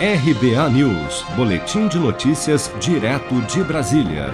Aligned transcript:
RBA 0.00 0.70
News, 0.70 1.24
Boletim 1.34 1.88
de 1.88 1.98
Notícias, 1.98 2.70
direto 2.80 3.34
de 3.52 3.64
Brasília. 3.64 4.32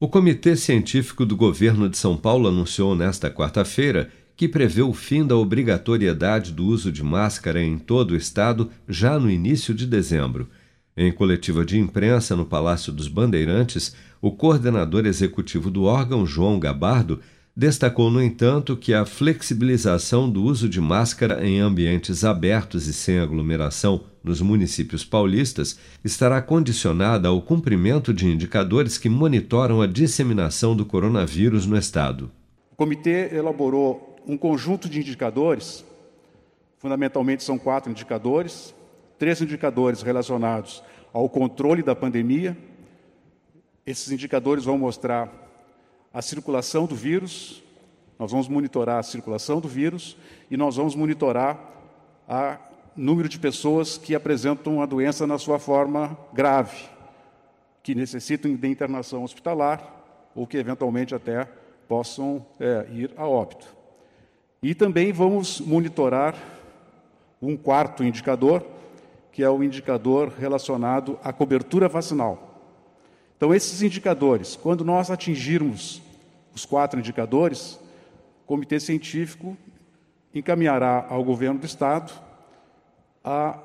O 0.00 0.08
Comitê 0.08 0.56
Científico 0.56 1.24
do 1.24 1.36
Governo 1.36 1.88
de 1.88 1.96
São 1.96 2.16
Paulo 2.16 2.48
anunciou 2.48 2.96
nesta 2.96 3.30
quarta-feira 3.30 4.10
que 4.34 4.48
prevê 4.48 4.82
o 4.82 4.92
fim 4.92 5.24
da 5.24 5.36
obrigatoriedade 5.36 6.50
do 6.50 6.66
uso 6.66 6.90
de 6.90 7.04
máscara 7.04 7.62
em 7.62 7.78
todo 7.78 8.10
o 8.10 8.16
estado 8.16 8.68
já 8.88 9.20
no 9.20 9.30
início 9.30 9.72
de 9.72 9.86
dezembro. 9.86 10.48
Em 10.96 11.12
coletiva 11.12 11.64
de 11.64 11.78
imprensa 11.78 12.34
no 12.34 12.44
Palácio 12.44 12.92
dos 12.92 13.06
Bandeirantes, 13.06 13.94
o 14.20 14.32
coordenador 14.32 15.06
executivo 15.06 15.70
do 15.70 15.84
órgão, 15.84 16.26
João 16.26 16.58
Gabardo, 16.58 17.20
Destacou, 17.58 18.10
no 18.10 18.22
entanto, 18.22 18.76
que 18.76 18.92
a 18.92 19.06
flexibilização 19.06 20.28
do 20.28 20.42
uso 20.42 20.68
de 20.68 20.78
máscara 20.78 21.42
em 21.42 21.58
ambientes 21.58 22.22
abertos 22.22 22.86
e 22.86 22.92
sem 22.92 23.18
aglomeração 23.18 24.04
nos 24.22 24.42
municípios 24.42 25.06
paulistas 25.06 25.78
estará 26.04 26.42
condicionada 26.42 27.28
ao 27.28 27.40
cumprimento 27.40 28.12
de 28.12 28.26
indicadores 28.26 28.98
que 28.98 29.08
monitoram 29.08 29.80
a 29.80 29.86
disseminação 29.86 30.76
do 30.76 30.84
coronavírus 30.84 31.64
no 31.64 31.78
Estado. 31.78 32.30
O 32.72 32.76
comitê 32.76 33.34
elaborou 33.34 34.18
um 34.26 34.36
conjunto 34.36 34.86
de 34.86 35.00
indicadores, 35.00 35.82
fundamentalmente 36.76 37.42
são 37.42 37.56
quatro 37.56 37.90
indicadores, 37.90 38.74
três 39.18 39.40
indicadores 39.40 40.02
relacionados 40.02 40.82
ao 41.10 41.26
controle 41.26 41.82
da 41.82 41.96
pandemia. 41.96 42.54
Esses 43.86 44.12
indicadores 44.12 44.66
vão 44.66 44.76
mostrar 44.76 45.45
a 46.16 46.22
circulação 46.22 46.86
do 46.86 46.94
vírus, 46.94 47.62
nós 48.18 48.30
vamos 48.30 48.48
monitorar 48.48 49.00
a 49.00 49.02
circulação 49.02 49.60
do 49.60 49.68
vírus 49.68 50.16
e 50.50 50.56
nós 50.56 50.76
vamos 50.76 50.94
monitorar 50.94 51.60
o 52.26 52.58
número 52.96 53.28
de 53.28 53.38
pessoas 53.38 53.98
que 53.98 54.14
apresentam 54.14 54.80
a 54.80 54.86
doença 54.86 55.26
na 55.26 55.36
sua 55.36 55.58
forma 55.58 56.16
grave, 56.32 56.88
que 57.82 57.94
necessitam 57.94 58.56
de 58.56 58.66
internação 58.66 59.24
hospitalar 59.24 59.94
ou 60.34 60.46
que 60.46 60.56
eventualmente 60.56 61.14
até 61.14 61.46
possam 61.86 62.46
é, 62.58 62.86
ir 62.94 63.10
a 63.14 63.28
óbito. 63.28 63.66
E 64.62 64.74
também 64.74 65.12
vamos 65.12 65.60
monitorar 65.60 66.34
um 67.42 67.58
quarto 67.58 68.02
indicador, 68.02 68.64
que 69.30 69.42
é 69.42 69.50
o 69.50 69.62
indicador 69.62 70.32
relacionado 70.38 71.18
à 71.22 71.30
cobertura 71.30 71.90
vacinal. 71.90 72.46
Então, 73.36 73.54
esses 73.54 73.82
indicadores, 73.82 74.56
quando 74.56 74.82
nós 74.82 75.10
atingirmos 75.10 76.05
os 76.56 76.64
quatro 76.64 76.98
indicadores, 76.98 77.78
o 78.44 78.46
Comitê 78.46 78.80
Científico 78.80 79.54
encaminhará 80.34 81.06
ao 81.06 81.22
governo 81.22 81.60
do 81.60 81.66
Estado 81.66 82.10
a, 83.22 83.58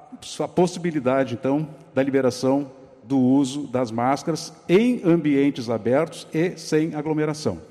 possibilidade, 0.54 1.36
então, 1.36 1.70
da 1.94 2.04
liberação 2.04 2.70
do 3.02 3.18
uso 3.18 3.66
das 3.68 3.92
máscaras 3.92 4.54
em 4.68 5.02
ambientes 5.06 5.70
abertos 5.70 6.28
e 6.34 6.58
sem 6.58 6.94
aglomeração. 6.94 7.62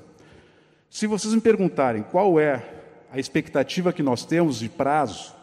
Se 0.89 1.05
vocês 1.05 1.35
me 1.35 1.39
perguntarem 1.39 2.01
qual 2.01 2.39
é 2.39 2.65
a 3.11 3.19
expectativa 3.19 3.93
que 3.93 4.01
nós 4.01 4.25
temos 4.25 4.57
de 4.57 4.69
prazo, 4.69 5.35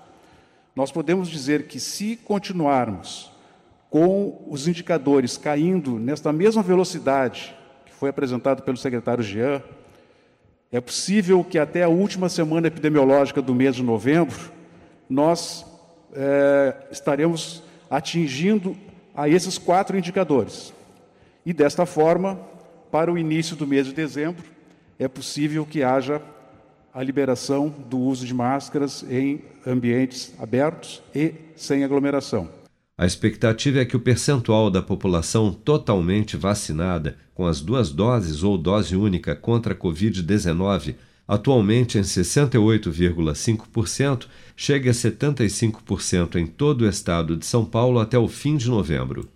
nós 0.75 0.91
podemos 0.91 1.29
dizer 1.29 1.69
que 1.69 1.79
se 1.79 2.17
continuarmos 2.17 3.31
com 3.89 4.45
os 4.49 4.67
indicadores 4.67 5.39
caindo 5.39 6.01
nesta 6.01 6.33
mesma 6.33 6.63
velocidade 6.65 7.57
foi 7.99 8.11
apresentado 8.11 8.63
pelo 8.63 8.77
secretário 8.77 9.25
Jean, 9.25 9.61
é 10.71 10.81
possível 10.81 11.43
que 11.43 11.59
até 11.59 11.83
a 11.83 11.89
última 11.89 12.29
semana 12.29 12.69
epidemiológica 12.69 13.43
do 13.43 13.55
mês 13.55 13.75
de 13.75 13.83
novembro 13.83 14.53
nós 15.11 15.67
é, 16.13 16.77
estaremos 16.93 17.63
atingindo 17.91 18.77
a 19.17 19.29
esses 19.29 19.59
quatro 19.59 19.99
indicadores. 19.99 20.73
E 21.45 21.53
desta 21.53 21.85
forma, 21.85 22.39
para 22.91 23.13
o 23.13 23.19
início 23.19 23.57
do 23.57 23.67
mês 23.67 23.87
de 23.87 23.93
dezembro, 23.93 24.45
é 24.97 25.09
possível 25.09 25.67
que 25.67 25.83
haja 25.83 26.23
a 26.95 27.03
liberação 27.03 27.69
do 27.69 27.99
uso 27.99 28.25
de 28.25 28.35
máscaras 28.35 29.05
em 29.11 29.43
ambientes 29.67 30.33
abertos 30.39 31.03
e 31.15 31.35
sem 31.57 31.83
aglomeração. 31.83 32.58
A 32.99 33.07
expectativa 33.07 33.79
é 33.79 33.85
que 33.85 33.97
o 33.97 34.01
percentual 34.01 34.69
da 34.69 34.83
população 34.83 35.53
totalmente 35.53 36.37
vacinada 36.37 37.17
com 37.33 37.47
as 37.47 37.61
duas 37.61 37.93
doses 37.93 38.43
ou 38.43 38.59
dose 38.59 38.97
única 38.97 39.37
contra 39.37 39.73
a 39.73 39.77
Covid-19, 39.77 40.97
atualmente 41.29 41.97
em 41.97 42.01
68,5%, 42.01 44.27
chegue 44.57 44.89
a 44.89 44.93
75% 44.93 46.35
em 46.35 46.49
todo 46.49 46.83
o 46.83 46.89
estado 46.89 47.37
de 47.37 47.47
São 47.47 47.65
Paulo 47.65 48.01
até 48.01 48.19
o 48.19 48.27
fim 48.27 48.57
de 48.57 48.69
novembro. 48.69 49.29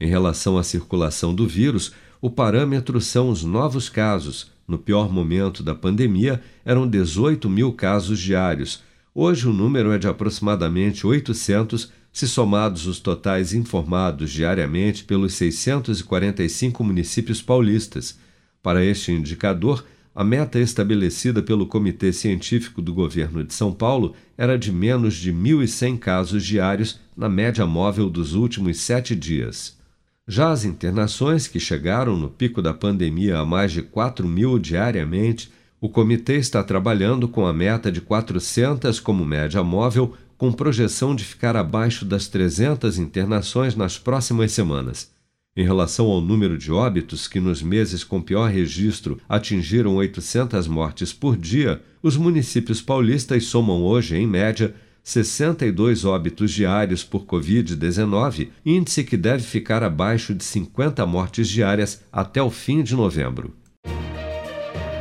Em 0.00 0.08
relação 0.08 0.56
à 0.56 0.62
circulação 0.62 1.34
do 1.34 1.46
vírus, 1.46 1.92
o 2.22 2.30
parâmetro 2.30 2.98
são 3.02 3.28
os 3.28 3.44
novos 3.44 3.90
casos. 3.90 4.50
No 4.66 4.78
pior 4.78 5.12
momento 5.12 5.62
da 5.62 5.74
pandemia, 5.74 6.40
eram 6.64 6.88
18 6.88 7.50
mil 7.50 7.74
casos 7.74 8.18
diários. 8.18 8.82
Hoje 9.14 9.46
o 9.46 9.52
número 9.52 9.92
é 9.92 9.98
de 9.98 10.08
aproximadamente 10.08 11.06
800 11.06 11.99
se 12.12 12.26
somados 12.26 12.86
os 12.86 12.98
totais 12.98 13.54
informados 13.54 14.30
diariamente 14.30 15.04
pelos 15.04 15.34
645 15.34 16.82
municípios 16.82 17.40
paulistas. 17.40 18.18
Para 18.62 18.84
este 18.84 19.12
indicador, 19.12 19.84
a 20.14 20.24
meta 20.24 20.58
estabelecida 20.58 21.40
pelo 21.40 21.66
Comitê 21.66 22.12
Científico 22.12 22.82
do 22.82 22.92
Governo 22.92 23.44
de 23.44 23.54
São 23.54 23.72
Paulo 23.72 24.14
era 24.36 24.58
de 24.58 24.72
menos 24.72 25.14
de 25.14 25.32
1.100 25.32 25.98
casos 25.98 26.44
diários 26.44 26.98
na 27.16 27.28
média 27.28 27.64
móvel 27.64 28.10
dos 28.10 28.34
últimos 28.34 28.80
sete 28.80 29.14
dias. 29.14 29.78
Já 30.26 30.50
as 30.50 30.64
internações, 30.64 31.46
que 31.46 31.58
chegaram 31.58 32.16
no 32.16 32.28
pico 32.28 32.60
da 32.60 32.74
pandemia 32.74 33.38
a 33.38 33.44
mais 33.44 33.72
de 33.72 33.82
4 33.82 34.26
mil 34.26 34.58
diariamente, 34.58 35.50
o 35.80 35.88
comitê 35.88 36.36
está 36.36 36.62
trabalhando 36.62 37.26
com 37.26 37.46
a 37.46 37.52
meta 37.52 37.90
de 37.90 38.00
400 38.00 39.00
como 39.00 39.24
média 39.24 39.62
móvel 39.64 40.14
com 40.40 40.50
projeção 40.50 41.14
de 41.14 41.22
ficar 41.22 41.54
abaixo 41.54 42.02
das 42.02 42.26
300 42.26 42.98
internações 42.98 43.76
nas 43.76 43.98
próximas 43.98 44.52
semanas. 44.52 45.10
Em 45.54 45.62
relação 45.62 46.06
ao 46.06 46.18
número 46.18 46.56
de 46.56 46.72
óbitos, 46.72 47.28
que 47.28 47.38
nos 47.38 47.62
meses 47.62 48.02
com 48.02 48.22
pior 48.22 48.50
registro 48.50 49.20
atingiram 49.28 49.96
800 49.96 50.66
mortes 50.66 51.12
por 51.12 51.36
dia, 51.36 51.82
os 52.02 52.16
municípios 52.16 52.80
paulistas 52.80 53.44
somam 53.44 53.82
hoje, 53.82 54.16
em 54.16 54.26
média, 54.26 54.74
62 55.04 56.06
óbitos 56.06 56.50
diários 56.50 57.04
por 57.04 57.26
Covid-19, 57.26 58.48
índice 58.64 59.04
que 59.04 59.18
deve 59.18 59.42
ficar 59.42 59.82
abaixo 59.82 60.34
de 60.34 60.42
50 60.42 61.04
mortes 61.04 61.50
diárias 61.50 62.00
até 62.10 62.42
o 62.42 62.48
fim 62.48 62.82
de 62.82 62.96
novembro. 62.96 63.54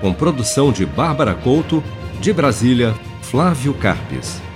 Com 0.01 0.13
produção 0.13 0.69
de 0.69 0.85
Bárbara 0.85 1.33
Couto, 1.33 1.81
de 2.19 2.33
Brasília, 2.33 2.93
Flávio 3.21 3.73
Carpes. 3.75 4.48